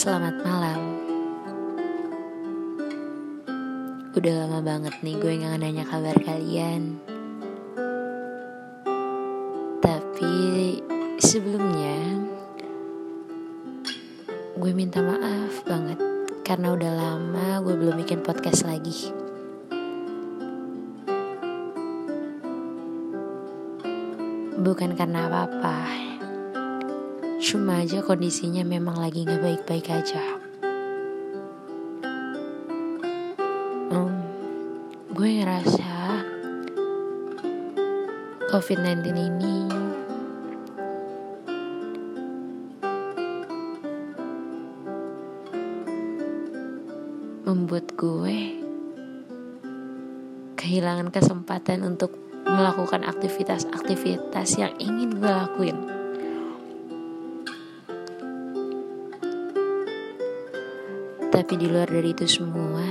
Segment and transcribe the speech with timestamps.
[0.00, 0.80] Selamat malam.
[4.16, 6.96] Udah lama banget nih gue gak nanya kabar kalian.
[9.84, 10.80] Tapi
[11.20, 12.16] sebelumnya
[14.56, 16.00] Gue minta maaf banget.
[16.48, 19.12] Karena udah lama gue belum bikin podcast lagi.
[24.64, 26.09] Bukan karena apa-apa
[27.40, 30.20] Cuma aja kondisinya memang lagi gak baik-baik aja.
[33.88, 34.12] Um,
[35.16, 36.20] gue ngerasa
[38.52, 39.56] COVID-19 ini
[47.48, 48.36] membuat gue
[50.60, 52.12] kehilangan kesempatan untuk
[52.44, 55.99] melakukan aktivitas-aktivitas yang ingin gue lakuin.
[61.40, 62.84] Tapi di luar dari itu semua,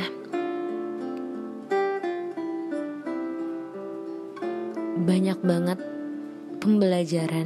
[5.06, 5.78] banyak banget
[6.58, 7.45] pembelajaran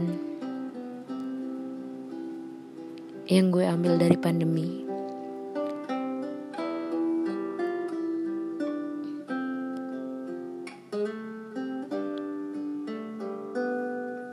[3.27, 4.87] yang gue ambil dari pandemi.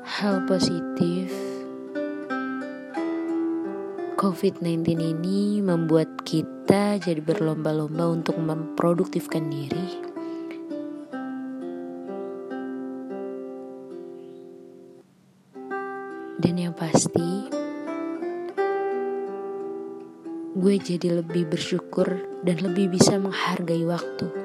[0.07, 1.35] Hal positif
[4.21, 6.50] COVID-19 ini membuat kita
[7.01, 9.89] jadi berlomba-lomba untuk memproduktifkan diri.
[16.41, 17.51] Dan yang pasti,
[20.55, 22.07] gue jadi lebih bersyukur
[22.47, 24.40] dan lebih bisa menghargai waktu.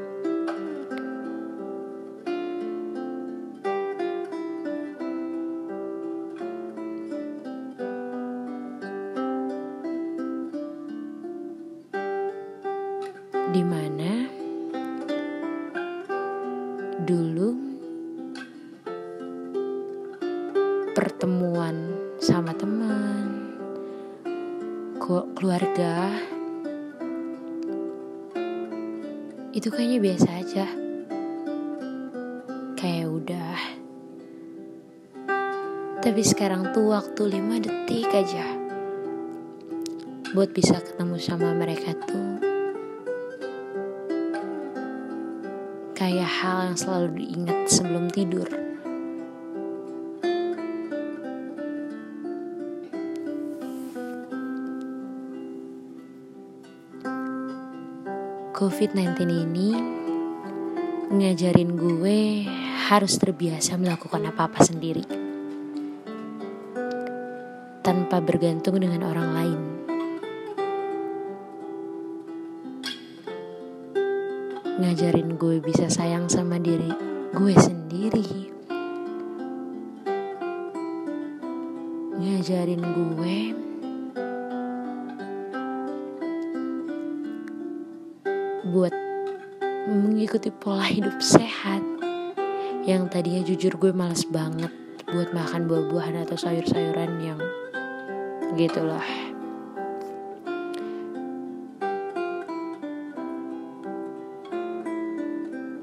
[13.56, 14.28] Di mana
[17.08, 17.56] dulu
[20.92, 23.56] pertemuan sama teman,
[25.40, 26.12] keluarga
[29.56, 30.68] itu kayaknya biasa aja.
[32.76, 33.60] Kayak udah.
[36.04, 38.52] Tapi sekarang tuh waktu 5 detik aja
[40.36, 42.55] buat bisa ketemu sama mereka tuh
[46.06, 48.46] kayak hal yang selalu diingat sebelum tidur.
[58.54, 59.18] COVID-19
[59.50, 59.74] ini
[61.10, 62.46] ngajarin gue
[62.86, 65.10] harus terbiasa melakukan apa-apa sendiri
[67.82, 69.75] tanpa bergantung dengan orang lain.
[74.76, 76.92] Ngajarin gue bisa sayang sama diri
[77.32, 78.28] gue sendiri.
[82.20, 83.38] Ngajarin gue
[88.72, 88.96] buat
[89.88, 91.80] mengikuti pola hidup sehat.
[92.84, 94.72] Yang tadinya jujur gue males banget
[95.08, 97.40] buat makan buah-buahan atau sayur-sayuran yang
[98.60, 99.35] gitulah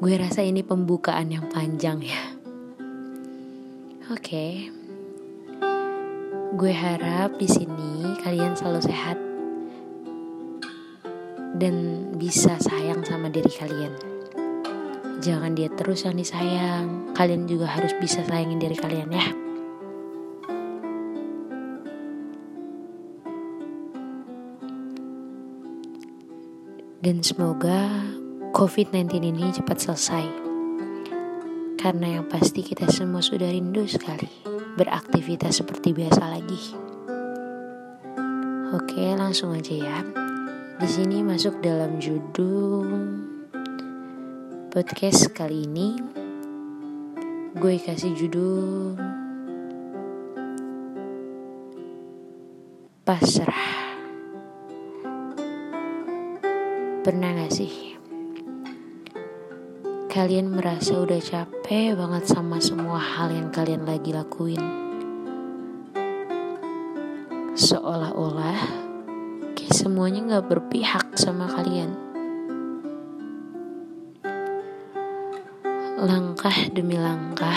[0.03, 2.35] Gue rasa ini pembukaan yang panjang ya.
[4.11, 4.19] Oke.
[4.19, 4.53] Okay.
[6.59, 9.15] Gue harap di sini kalian selalu sehat
[11.55, 13.95] dan bisa sayang sama diri kalian.
[15.23, 17.15] Jangan dia terus yang disayang.
[17.15, 19.31] Kalian juga harus bisa sayangin diri kalian ya.
[26.99, 28.19] Dan semoga
[28.62, 30.22] COVID-19 ini cepat selesai.
[31.83, 34.31] Karena yang pasti kita semua sudah rindu sekali
[34.78, 36.63] beraktivitas seperti biasa lagi.
[38.71, 39.98] Oke, langsung aja ya.
[40.78, 42.86] Di sini masuk dalam judul
[44.71, 45.98] podcast kali ini.
[47.59, 48.95] Gue kasih judul
[53.03, 53.75] Pasrah.
[57.03, 57.91] Pernah gak sih
[60.12, 64.60] kalian merasa udah capek banget sama semua hal yang kalian lagi lakuin.
[67.56, 68.60] Seolah-olah
[69.56, 71.97] kayak semuanya gak berpihak sama kalian.
[75.97, 77.56] Langkah demi langkah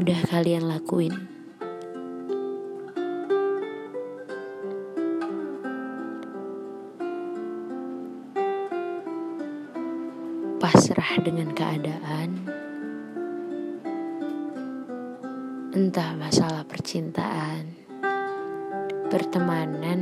[0.00, 1.35] udah kalian lakuin.
[10.56, 12.48] Pasrah dengan keadaan,
[15.76, 17.76] entah masalah percintaan,
[19.12, 20.00] pertemanan,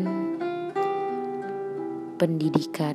[2.22, 2.94] pendidikan,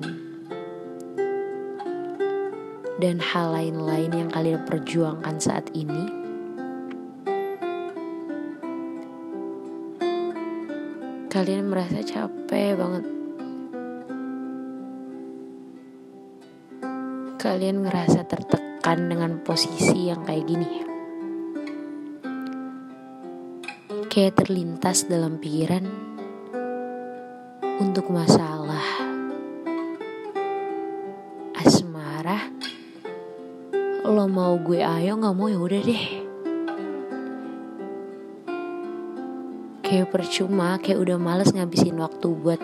[3.04, 6.08] dan hal lain-lain yang kalian perjuangkan saat ini.
[11.28, 13.19] Kalian merasa capek banget.
[17.40, 20.90] Kalian ngerasa tertekan dengan posisi yang kayak gini.
[24.20, 25.88] kayak terlintas dalam pikiran
[27.80, 28.84] untuk masalah
[31.56, 32.52] asmara
[34.04, 36.06] lo mau gue ayo nggak mau ya udah deh
[39.88, 42.60] kayak percuma kayak udah males ngabisin waktu buat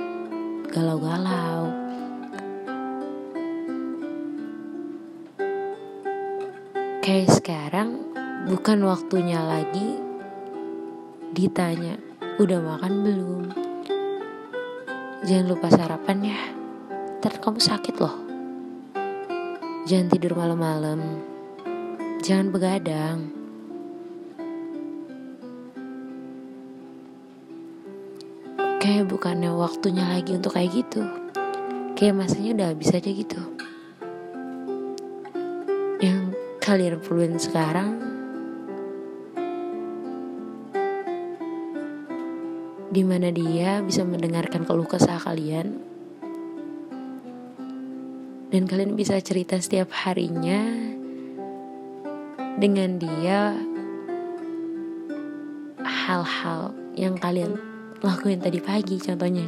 [0.76, 1.55] galau-galau
[7.06, 8.02] kayak sekarang
[8.50, 10.02] bukan waktunya lagi
[11.38, 12.02] ditanya
[12.42, 13.44] udah makan belum?
[15.22, 16.42] Jangan lupa sarapan ya.
[17.22, 18.18] Ntar kamu sakit loh.
[19.86, 21.22] Jangan tidur malam-malam.
[22.26, 23.30] Jangan begadang.
[28.82, 31.06] Kayak bukannya waktunya lagi untuk kayak gitu.
[31.94, 33.55] Kayak masanya udah habis aja gitu
[36.66, 38.02] kalian perluin sekarang?
[42.90, 45.78] Di mana dia bisa mendengarkan keluh kesah kalian?
[48.50, 50.66] Dan kalian bisa cerita setiap harinya
[52.58, 53.54] dengan dia
[55.86, 57.62] hal-hal yang kalian
[58.02, 59.46] lakuin tadi pagi contohnya.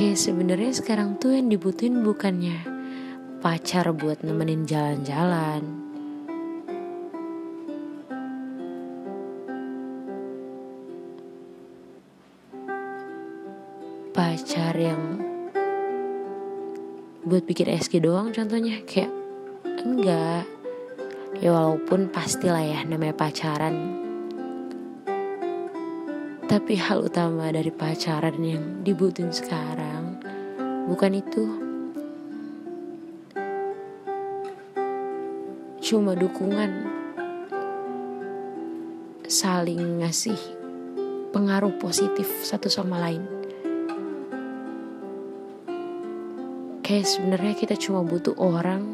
[0.00, 2.69] Kayak sebenarnya sekarang tuh yang dibutuhin bukannya
[3.40, 5.64] pacar buat nemenin jalan-jalan.
[14.12, 15.24] Pacar yang
[17.24, 19.08] buat bikin SG doang contohnya kayak
[19.88, 20.44] enggak.
[21.40, 23.96] Ya walaupun pastilah ya namanya pacaran.
[26.44, 30.20] Tapi hal utama dari pacaran yang dibutuhin sekarang
[30.90, 31.69] bukan itu
[35.90, 36.86] cuma dukungan
[39.26, 40.38] saling ngasih
[41.34, 43.26] pengaruh positif satu sama lain.
[46.86, 48.86] Kayak sebenarnya kita cuma butuh orang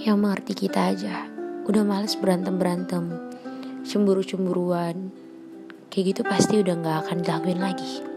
[0.00, 1.28] yang mengerti kita aja.
[1.68, 3.12] Udah males berantem berantem
[3.84, 5.12] cemburu cemburuan
[5.92, 8.13] kayak gitu pasti udah nggak akan dilakuin lagi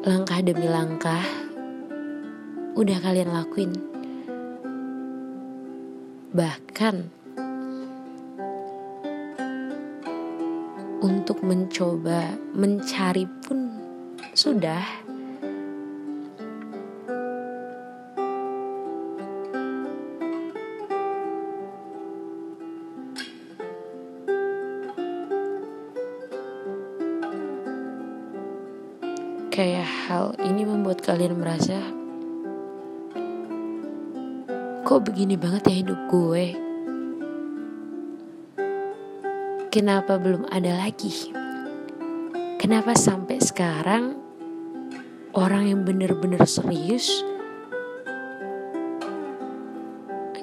[0.00, 1.20] langkah demi langkah
[2.72, 3.72] udah kalian lakuin.
[6.32, 6.96] Bahkan
[11.04, 13.76] untuk mencoba mencari pun
[14.32, 15.09] sudah
[29.50, 31.82] kayak hal ini membuat kalian merasa
[34.86, 36.46] kok begini banget ya hidup gue?
[39.70, 41.34] Kenapa belum ada lagi?
[42.62, 44.18] Kenapa sampai sekarang
[45.34, 47.10] orang yang bener-bener serius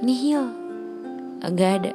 [0.03, 0.47] nihil,
[1.43, 1.93] nggak ada.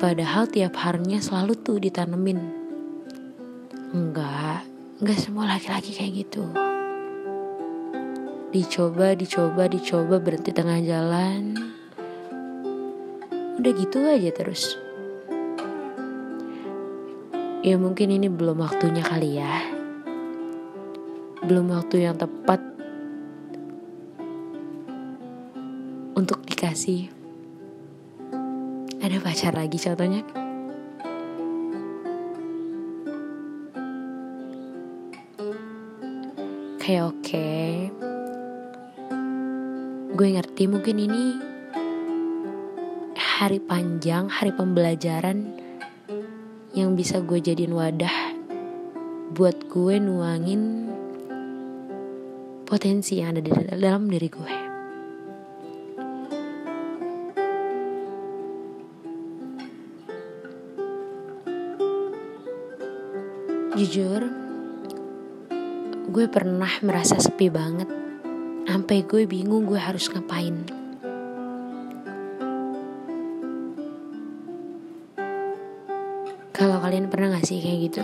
[0.00, 2.57] Padahal tiap harinya selalu tuh ditanemin.
[3.88, 4.68] Enggak,
[5.00, 6.44] enggak semua laki-laki kayak gitu.
[8.52, 11.56] Dicoba dicoba dicoba berhenti tengah jalan.
[13.56, 14.76] Udah gitu aja terus.
[17.64, 19.56] Ya mungkin ini belum waktunya kali ya.
[21.48, 22.60] Belum waktu yang tepat
[26.12, 27.08] untuk dikasih.
[29.00, 30.47] Ada pacar lagi contohnya
[36.88, 37.20] Oke, okay, oke.
[37.20, 37.68] Okay.
[40.16, 41.36] Gue ngerti mungkin ini
[43.12, 45.52] hari panjang, hari pembelajaran
[46.72, 48.32] yang bisa gue jadiin wadah
[49.36, 50.88] buat gue nuangin
[52.64, 54.54] potensi yang ada di dalam diri gue.
[63.76, 64.37] Jujur,
[66.18, 67.86] gue pernah merasa sepi banget.
[68.66, 70.66] Sampai gue bingung gue harus ngapain.
[76.50, 78.02] Kalau kalian pernah gak sih kayak gitu?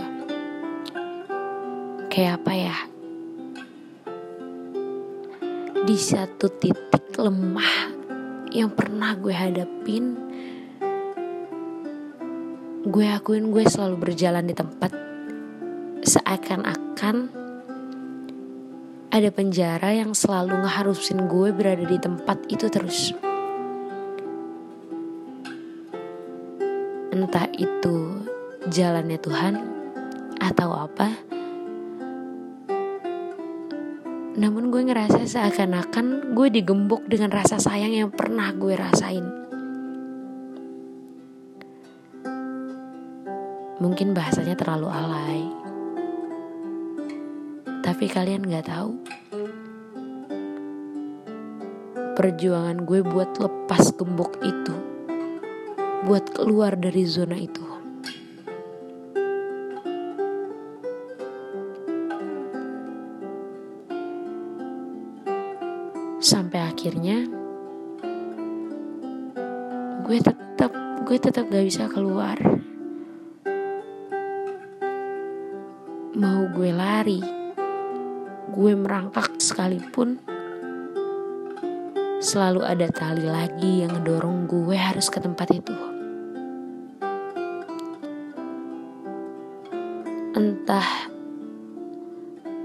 [2.06, 2.76] Kayak apa ya?
[5.82, 7.98] Di satu titik lemah
[8.54, 10.14] yang pernah gue hadapin
[12.86, 14.94] gue akuin gue selalu berjalan di tempat
[16.06, 17.43] seakan-akan
[19.14, 23.14] ada penjara yang selalu ngeharusin gue berada di tempat itu terus.
[27.14, 28.26] Entah itu
[28.66, 29.54] jalannya Tuhan
[30.42, 31.14] atau apa.
[34.34, 39.22] Namun gue ngerasa seakan-akan gue digembok dengan rasa sayang yang pernah gue rasain.
[43.78, 45.43] Mungkin bahasanya terlalu alay.
[47.94, 49.06] Tapi kalian gak tahu.
[52.18, 54.74] Perjuangan gue buat lepas gembok itu.
[56.02, 57.62] Buat keluar dari zona itu.
[66.24, 67.28] sampai akhirnya
[70.08, 70.72] gue tetap
[71.04, 72.40] gue tetap gak bisa keluar
[76.16, 77.33] mau gue lari
[78.54, 80.22] gue merangkak sekalipun
[82.22, 85.74] selalu ada tali lagi yang ngedorong gue harus ke tempat itu
[90.38, 90.86] entah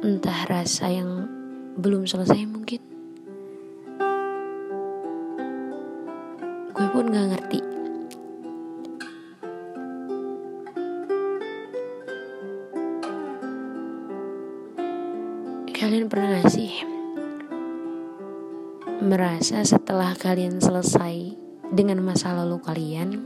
[0.05, 1.25] entah rasa yang
[1.81, 2.86] belum selesai mungkin
[6.69, 7.78] gue pun gak ngerti.
[15.89, 16.69] Kalian pernah gak sih
[19.01, 21.34] merasa setelah kalian selesai
[21.74, 23.17] dengan masa lalu kalian,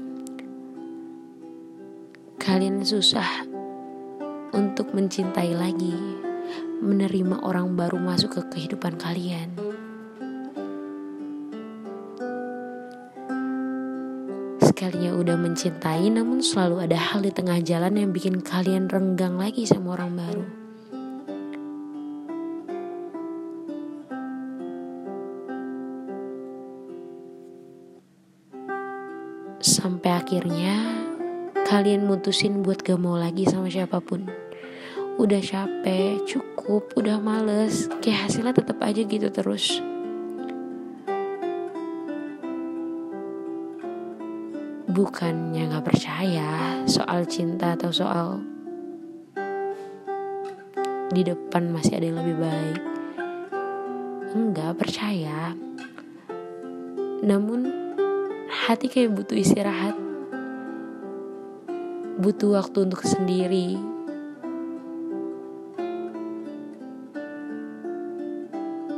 [2.39, 3.43] kalian susah
[4.55, 5.91] untuk mencintai lagi,
[6.79, 9.51] menerima orang baru masuk ke kehidupan kalian?
[14.63, 19.67] sekalinya udah mencintai namun selalu ada hal di tengah jalan yang bikin kalian renggang lagi
[19.67, 20.62] sama orang baru.
[30.33, 30.81] Akhirnya
[31.69, 34.25] kalian mutusin buat gak mau lagi sama siapa pun.
[35.21, 39.77] Udah capek, cukup, udah males, kayak hasilnya tetap aja gitu terus.
[44.93, 48.45] bukannya nggak percaya soal cinta atau soal
[51.09, 52.81] di depan masih ada yang lebih baik
[54.37, 55.57] enggak percaya
[57.25, 57.73] namun
[58.53, 59.97] hati kayak butuh istirahat
[62.23, 63.75] butuh waktu untuk sendiri.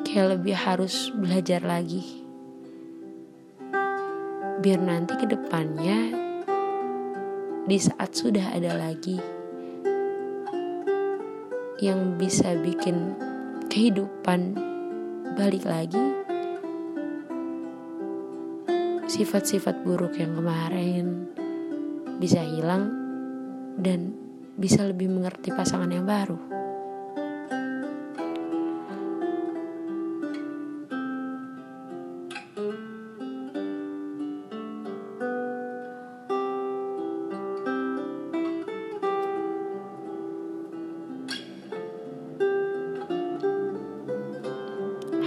[0.05, 2.05] Kayak lebih harus belajar lagi.
[4.61, 6.13] Biar nanti ke depannya
[7.65, 9.17] di saat sudah ada lagi
[11.81, 13.17] yang bisa bikin
[13.73, 14.53] kehidupan
[15.33, 15.99] balik lagi
[19.09, 21.27] sifat-sifat buruk yang kemarin
[22.21, 23.04] bisa hilang
[23.75, 24.15] dan
[24.55, 26.55] bisa lebih mengerti pasangan yang baru.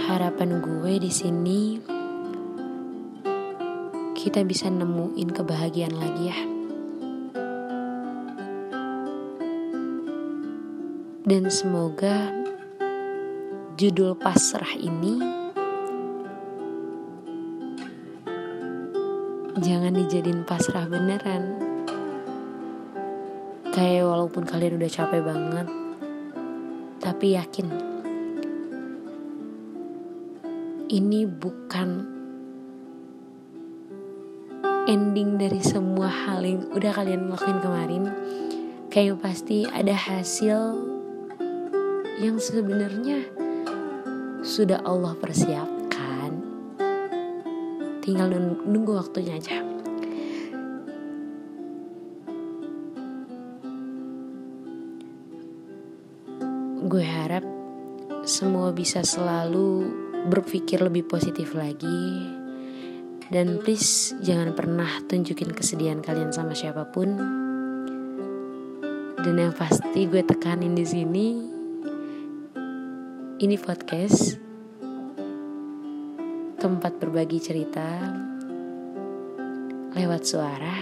[0.09, 1.77] harapan gue di sini
[4.17, 6.58] kita bisa nemuin kebahagiaan lagi ya.
[11.27, 12.31] Dan semoga
[13.75, 15.19] judul pasrah ini
[19.59, 21.59] jangan dijadiin pasrah beneran.
[23.75, 25.67] Kayak walaupun kalian udah capek banget,
[27.03, 27.67] tapi yakin
[30.89, 32.09] ini bukan
[34.89, 38.03] ending dari semua hal yang udah kalian lakuin kemarin
[38.89, 40.88] kayak pasti ada hasil
[42.19, 43.23] yang sebenarnya
[44.43, 46.31] sudah Allah persiapkan
[48.03, 48.29] tinggal
[48.67, 49.69] nunggu waktunya aja
[58.29, 59.89] semua bisa selalu
[60.29, 62.29] berpikir lebih positif lagi.
[63.29, 67.09] Dan please jangan pernah tunjukin kesedihan kalian sama siapa pun.
[69.19, 71.27] Dan yang pasti gue tekanin di sini
[73.39, 74.35] ini podcast
[76.59, 77.87] tempat berbagi cerita
[79.95, 80.75] lewat suara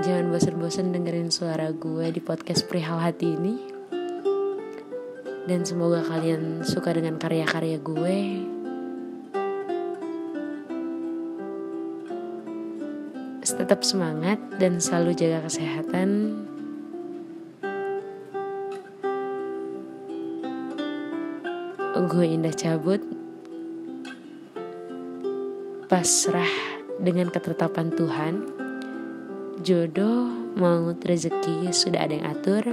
[0.00, 3.58] Jangan bosan-bosan dengerin suara gue di podcast Perihal Hati ini.
[5.50, 8.18] Dan semoga kalian suka dengan karya-karya gue.
[13.42, 16.38] Tetap semangat dan selalu jaga kesehatan.
[21.96, 23.00] Gue indah cabut.
[25.88, 26.52] Pasrah
[27.00, 28.34] dengan ketetapan Tuhan
[29.64, 30.28] jodoh,
[30.60, 32.64] maut, rezeki sudah ada yang atur.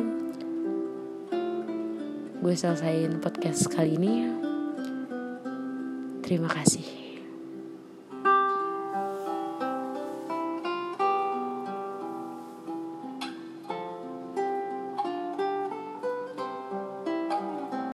[2.44, 4.28] Gue selesaiin podcast kali ini.
[6.20, 7.03] Terima kasih.